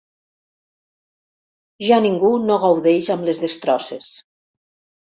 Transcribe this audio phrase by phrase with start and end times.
[1.89, 4.13] Ja ningú no gaudeix amb les destrosses.